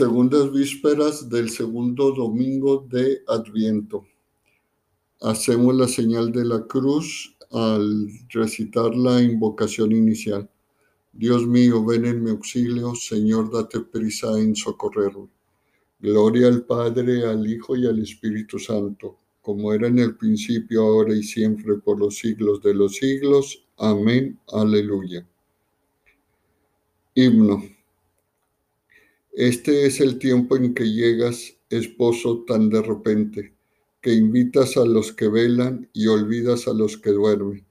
[0.00, 4.06] Segundas vísperas del segundo domingo de Adviento.
[5.20, 10.48] Hacemos la señal de la cruz al recitar la invocación inicial.
[11.12, 15.28] Dios mío, ven en mi auxilio, Señor, date prisa en socorrerme.
[15.98, 21.14] Gloria al Padre, al Hijo y al Espíritu Santo, como era en el principio, ahora
[21.14, 23.66] y siempre, por los siglos de los siglos.
[23.76, 24.40] Amén.
[24.50, 25.28] Aleluya.
[27.14, 27.79] Himno.
[29.32, 33.54] Este es el tiempo en que llegas, esposo, tan de repente,
[34.00, 37.64] que invitas a los que velan y olvidas a los que duermen.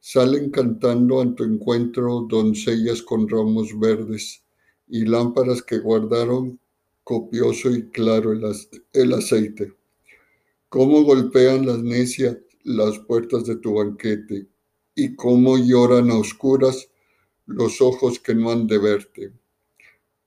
[0.00, 4.44] Salen cantando a tu encuentro doncellas con ramos verdes
[4.86, 6.60] y lámparas que guardaron
[7.04, 9.72] copioso y claro el, aceite.
[10.68, 14.46] Cómo golpean las necias las puertas de tu banquete
[14.94, 16.90] y cómo lloran a oscuras
[17.46, 19.32] los ojos que no han de verte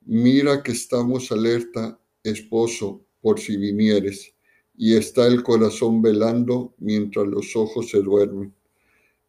[0.05, 4.33] Mira que estamos alerta, esposo, por si vinieres,
[4.77, 8.53] y está el corazón velando mientras los ojos se duermen.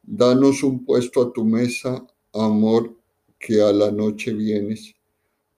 [0.03, 2.95] Danos un puesto a tu mesa, amor,
[3.39, 4.95] que a la noche vienes,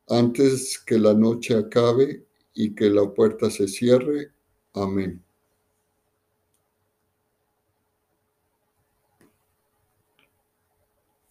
[0.08, 4.32] antes que la noche acabe y que la puerta se cierre.
[4.72, 5.22] Amén.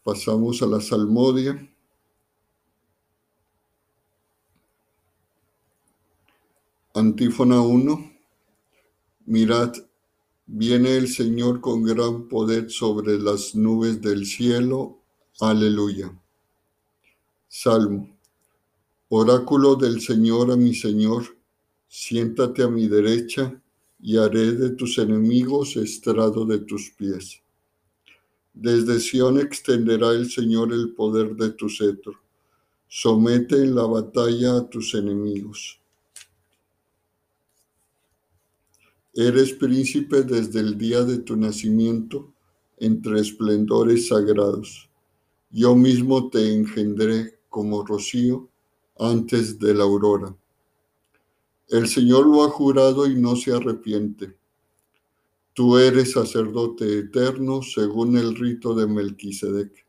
[0.04, 1.58] Pasamos a la salmodia.
[6.98, 8.12] Antífona 1.
[9.28, 9.72] Mirad,
[10.48, 15.04] viene el Señor con gran poder sobre las nubes del cielo.
[15.40, 16.12] Aleluya.
[17.48, 18.18] Salmo.
[19.10, 21.38] Oráculo del Señor a mi Señor,
[21.88, 23.62] siéntate a mi derecha
[24.00, 27.44] y haré de tus enemigos estrado de tus pies.
[28.56, 32.14] Desde Sión extenderá el Señor el poder de tu cetro.
[32.88, 35.80] Somete en la batalla a tus enemigos.
[39.20, 42.36] Eres príncipe desde el día de tu nacimiento
[42.78, 44.92] entre esplendores sagrados.
[45.50, 48.48] Yo mismo te engendré como rocío
[49.00, 50.38] antes de la aurora.
[51.68, 54.38] El Señor lo ha jurado y no se arrepiente.
[55.54, 59.84] Tú eres sacerdote eterno según el rito de Melquisedec.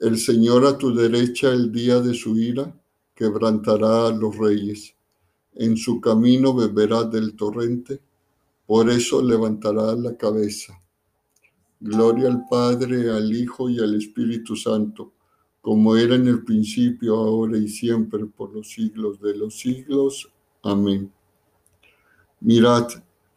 [0.00, 2.78] El Señor a tu derecha el día de su ira
[3.14, 4.94] quebrantará a los reyes
[5.54, 8.00] en su camino beberá del torrente,
[8.66, 10.78] por eso levantará la cabeza.
[11.80, 15.12] Gloria al Padre, al Hijo y al Espíritu Santo,
[15.60, 20.28] como era en el principio, ahora y siempre, por los siglos de los siglos.
[20.62, 21.12] Amén.
[22.40, 22.88] Mirad,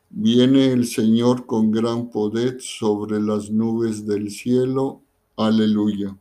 [0.10, 5.02] viene el Señor con gran poder sobre las nubes del cielo.
[5.38, 6.18] Aleluya.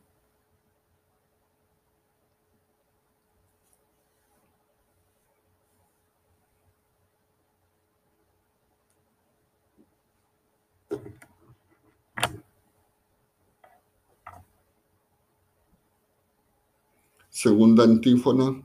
[17.31, 18.63] Segunda antífona,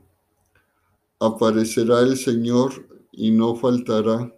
[1.18, 4.32] aparecerá el Señor y no faltará.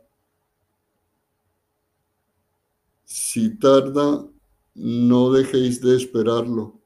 [3.05, 4.27] Si tarda,
[4.75, 6.81] no dejéis de esperarlo,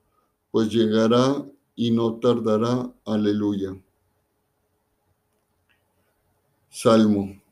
[0.51, 1.47] pues llegará
[1.77, 2.93] y no tardará.
[3.05, 3.81] Aleluya.
[6.69, 7.46] Salmo.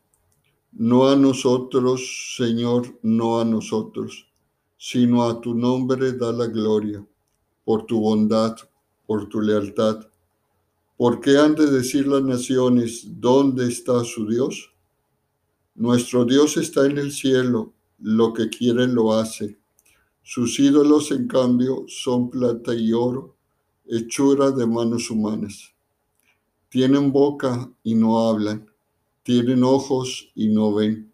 [0.77, 4.27] No a nosotros, Señor, no a nosotros,
[4.77, 7.07] sino a tu nombre da la gloria,
[7.65, 8.57] por tu bondad,
[9.07, 10.05] por tu lealtad.
[10.97, 14.75] ¿Por qué han de decir las naciones, ¿dónde está su Dios?
[15.77, 19.57] Nuestro Dios está en el cielo, lo que quiere lo hace.
[20.25, 23.37] Sus ídolos, en cambio, son plata y oro,
[23.87, 25.73] hechura de manos humanas.
[26.69, 28.69] Tienen boca y no hablan,
[29.25, 31.13] tienen ojos y no ven,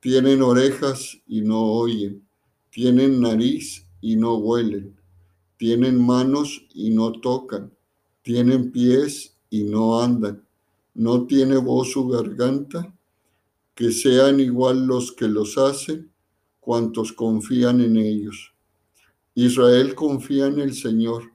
[0.00, 2.22] tienen orejas y no oyen,
[2.70, 4.96] tienen nariz y no huelen
[5.56, 7.72] tienen manos y no tocan,
[8.22, 10.44] tienen pies y no andan,
[10.94, 12.92] no tiene voz su garganta,
[13.74, 16.10] que sean igual los que los hacen,
[16.60, 18.52] cuantos confían en ellos.
[19.34, 21.30] Israel confía en el Señor,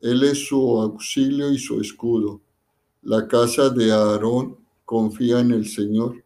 [0.00, 2.40] Él es su auxilio y su escudo.
[3.02, 4.56] La casa de Aarón
[4.88, 6.24] confía en el Señor,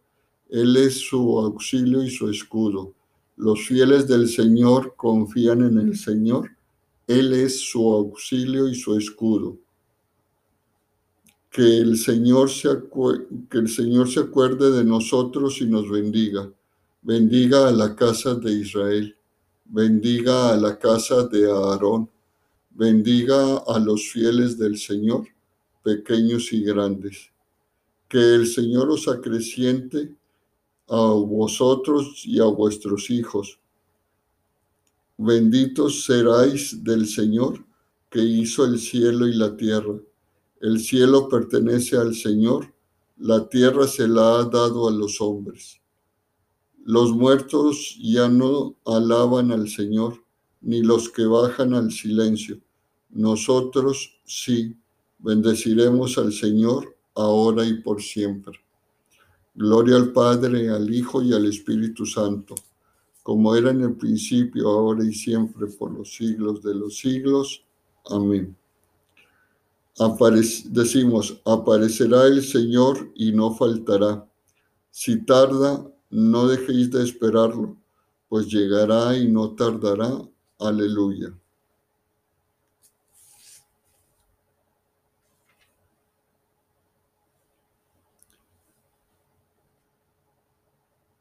[0.48, 2.94] Él es su auxilio y su escudo.
[3.36, 6.48] Los fieles del Señor confían en el Señor
[7.06, 9.58] él es su auxilio y su escudo.
[11.50, 12.68] Que el, Señor se
[13.50, 16.50] que el Señor se acuerde de nosotros y nos bendiga.
[17.02, 19.14] Bendiga a la casa de Israel.
[19.64, 22.08] Bendiga a la casa de Aarón.
[22.70, 25.26] Bendiga a los fieles del Señor.
[25.82, 27.31] pequeños y grandes.
[28.12, 30.14] Que el Señor os acreciente
[30.86, 33.58] a vosotros y a vuestros hijos.
[35.16, 37.64] Benditos seráis del Señor
[38.10, 39.94] que hizo el cielo y la tierra.
[40.60, 42.74] El cielo pertenece al Señor,
[43.16, 45.80] la tierra se la ha dado a los hombres.
[46.84, 50.22] Los muertos ya no alaban al Señor,
[50.60, 52.60] ni los que bajan al silencio.
[53.08, 54.76] Nosotros sí,
[55.18, 58.58] bendeciremos al Señor ahora y por siempre.
[59.54, 62.54] Gloria al Padre, al Hijo y al Espíritu Santo,
[63.22, 67.62] como era en el principio, ahora y siempre, por los siglos de los siglos.
[68.06, 68.56] Amén.
[70.70, 74.26] decimos, aparecerá el Señor y no faltará.
[74.90, 77.76] Si tarda, no dejéis de esperarlo,
[78.28, 80.20] pues llegará y no tardará.
[80.58, 81.34] Aleluya.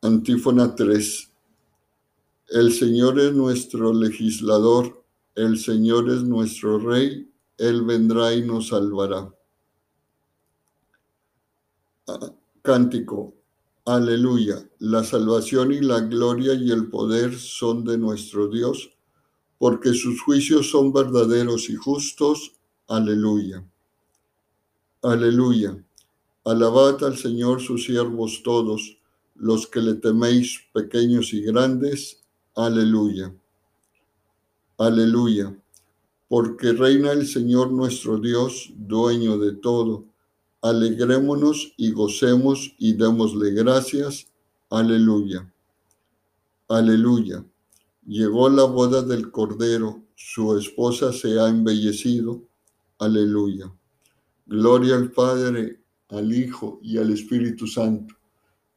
[0.03, 1.31] Antífona 3.
[2.49, 5.05] El Señor es nuestro legislador,
[5.35, 9.31] el Señor es nuestro Rey, Él vendrá y nos salvará.
[12.07, 12.33] Ah,
[12.63, 13.35] cántico.
[13.85, 14.67] Aleluya.
[14.79, 18.89] La salvación y la gloria y el poder son de nuestro Dios,
[19.59, 22.53] porque sus juicios son verdaderos y justos.
[22.87, 23.63] Aleluya.
[25.03, 25.77] Aleluya.
[26.43, 28.97] Alabad al Señor sus siervos todos
[29.35, 32.21] los que le teméis pequeños y grandes.
[32.55, 33.33] Aleluya.
[34.77, 35.57] Aleluya.
[36.27, 40.05] Porque reina el Señor nuestro Dios, dueño de todo.
[40.61, 44.27] Alegrémonos y gocemos y démosle gracias.
[44.69, 45.51] Aleluya.
[46.67, 47.43] Aleluya.
[48.05, 52.43] Llegó la boda del Cordero, su esposa se ha embellecido.
[52.99, 53.73] Aleluya.
[54.45, 58.20] Gloria al Padre, al Hijo y al Espíritu Santo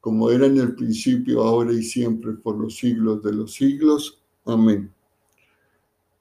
[0.04, 4.20] como era en el principio, ahora y siempre, por los siglos de los siglos.
[4.44, 4.92] Amén.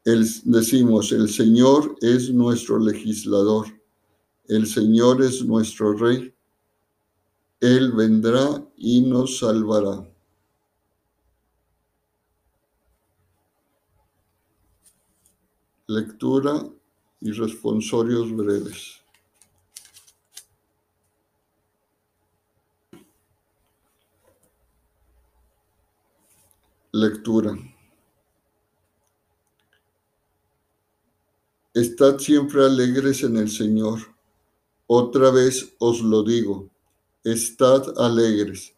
[0.06, 3.68] decimos, el Señor es nuestro legislador,
[4.47, 6.33] el Señor es nuestro Rey,
[7.59, 10.09] Él vendrá y nos salvará.
[15.88, 16.69] Lectura
[17.19, 19.02] y responsorios breves.
[26.95, 27.57] Lectura.
[31.73, 33.99] Estad siempre alegres en el Señor.
[34.85, 36.69] Otra vez os lo digo,
[37.23, 38.75] estad alegres,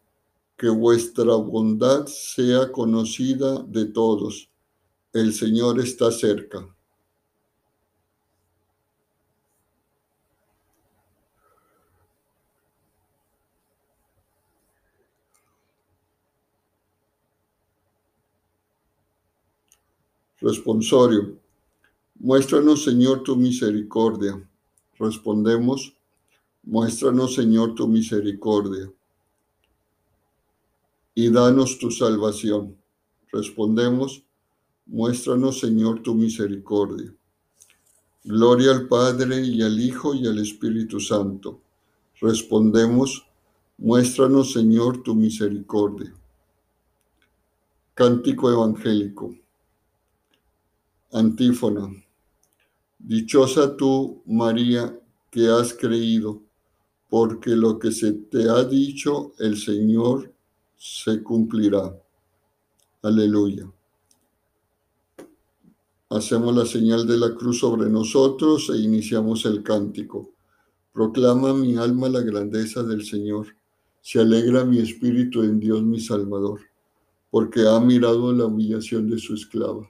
[0.56, 4.50] que vuestra bondad sea conocida de todos.
[5.12, 6.73] El Señor está cerca.
[20.42, 21.40] Responsorio.
[22.20, 24.42] Muéstranos, Señor, tu misericordia.
[24.98, 25.94] Respondemos,
[26.64, 28.92] muéstranos, Señor, tu misericordia.
[31.14, 32.76] Y danos tu salvación.
[33.32, 34.24] Respondemos,
[34.86, 37.14] muéstranos, Señor, tu misericordia.
[38.24, 41.62] Gloria al Padre y al Hijo y al Espíritu Santo.
[42.20, 43.25] Respondemos,
[43.77, 46.13] muéstranos, Señor, tu misericordia.
[47.94, 49.36] Cántico Evangélico.
[51.15, 51.89] Antífona.
[53.00, 55.00] Dichosa tú, María,
[55.31, 56.43] que has creído,
[57.10, 60.34] porque lo que se te ha dicho el Señor
[60.75, 61.98] se cumplirá.
[63.01, 63.72] Aleluya.
[66.10, 70.31] Hacemos la señal de la cruz sobre nosotros e iniciamos el cántico.
[70.91, 73.55] Proclama mi alma la grandeza del Señor.
[74.01, 76.60] Se alegra mi espíritu en Dios mi Salvador,
[77.31, 79.89] porque ha mirado la humillación de su esclava.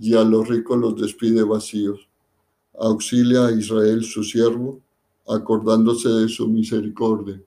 [0.00, 2.08] y a los ricos los despide vacíos.
[2.78, 4.80] Auxilia a Israel su siervo,
[5.28, 7.40] acordándose de su misericordia,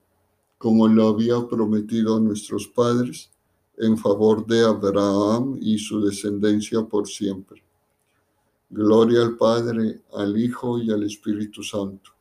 [0.56, 3.28] como lo había prometido a nuestros padres,
[3.76, 7.60] en favor de Abraham y su descendencia por siempre.
[8.70, 12.12] Gloria al Padre, al Hijo y al Espíritu Santo,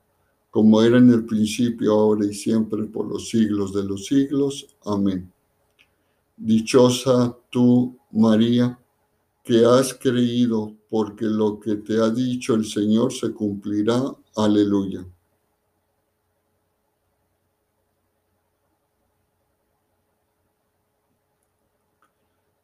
[0.50, 4.76] como era en el principio, ahora y siempre, por los siglos de los siglos.
[4.84, 5.32] Amén.
[6.36, 8.80] Dichosa tú, María,
[9.44, 14.02] que has creído, porque lo que te ha dicho el Señor se cumplirá.
[14.36, 15.06] Aleluya.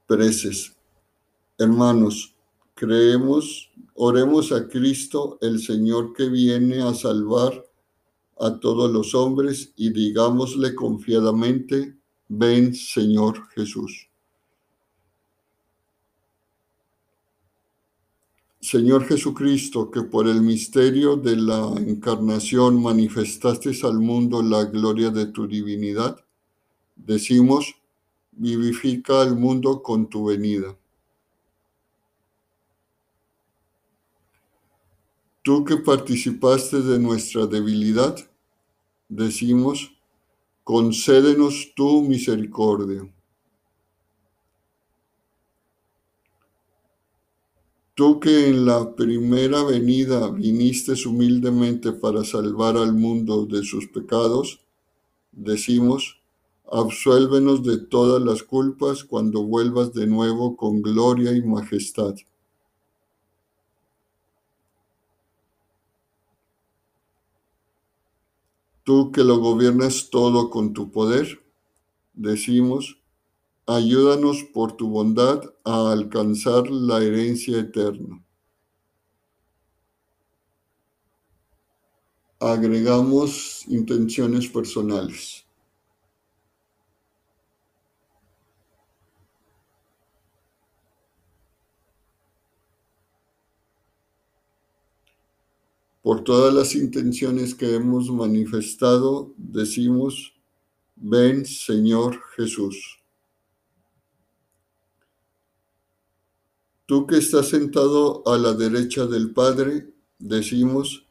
[0.08, 0.76] Preces.
[1.58, 2.34] Hermanos,
[2.74, 7.66] creemos, oremos a Cristo, el Señor que viene a salvar
[8.40, 11.98] a todos los hombres y digámosle confiadamente,
[12.30, 14.09] ven Señor Jesús.
[18.62, 25.28] Señor Jesucristo, que por el misterio de la encarnación manifestaste al mundo la gloria de
[25.28, 26.20] tu divinidad,
[26.98, 27.74] decimos,
[28.32, 30.78] vivifica al mundo con tu venida.
[35.42, 38.18] Tú que participaste de nuestra debilidad,
[39.08, 39.89] decimos,
[40.66, 43.10] concédenos tu misericordia.
[48.00, 54.62] Tú que en la primera venida viniste humildemente para salvar al mundo de sus pecados,
[55.34, 56.22] decimos,
[56.72, 62.15] absuélvenos de todas las culpas cuando vuelvas de nuevo con gloria y majestad.
[68.86, 71.41] Tú que lo gobiernas todo con tu poder,
[72.13, 72.99] decimos,
[73.70, 78.20] ayúdanos por tu bondad a alcanzar la herencia eterna.
[82.40, 85.46] Agregamos intenciones personales.
[96.02, 100.34] Por todas las intenciones que hemos manifestado, decimos,
[100.96, 102.99] ven Señor Jesús.
[106.89, 111.05] Tú que estás sentado a la derecha del Padre, decimos,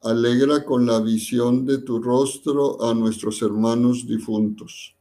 [0.00, 4.94] alegra con la visión de tu rostro a nuestros hermanos difuntos.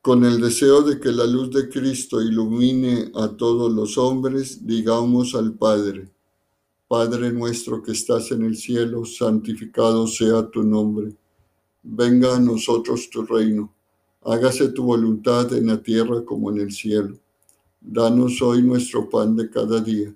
[0.00, 5.34] Con el deseo de que la luz de Cristo ilumine a todos los hombres, digamos
[5.34, 6.10] al Padre,
[6.88, 11.14] Padre nuestro que estás en el cielo, santificado sea tu nombre.
[11.82, 13.74] Venga a nosotros tu reino.
[14.22, 17.18] Hágase tu voluntad en la tierra como en el cielo.
[17.80, 20.14] Danos hoy nuestro pan de cada día.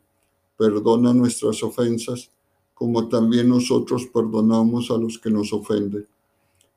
[0.57, 2.31] Perdona nuestras ofensas,
[2.75, 6.07] como también nosotros perdonamos a los que nos ofenden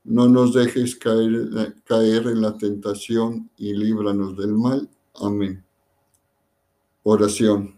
[0.08, 4.90] no nos dejes caer, caer en la tentación y líbranos del mal.
[5.16, 5.64] Amén.
[7.04, 7.78] Oración.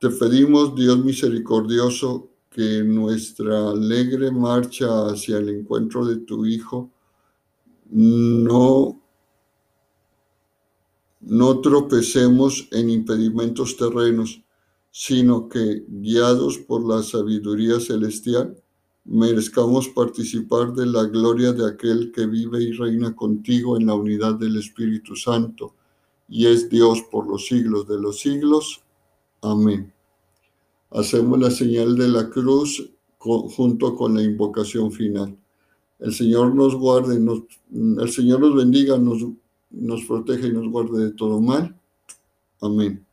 [0.00, 6.90] Te pedimos, Dios misericordioso, que nuestra alegre marcha hacia el encuentro de tu Hijo
[7.90, 9.00] no,
[11.20, 14.42] no tropecemos en impedimentos terrenos,
[14.90, 18.56] sino que, guiados por la sabiduría celestial,
[19.04, 24.34] merezcamos participar de la gloria de aquel que vive y reina contigo en la unidad
[24.34, 25.74] del Espíritu Santo,
[26.28, 28.82] y es Dios por los siglos de los siglos.
[29.42, 29.92] Amén.
[30.90, 35.36] Hacemos la señal de la cruz junto con la invocación final.
[36.04, 39.24] El Señor nos guarde, nos, el Señor nos bendiga, nos,
[39.70, 41.74] nos proteja y nos guarde de todo mal.
[42.60, 43.06] Amén.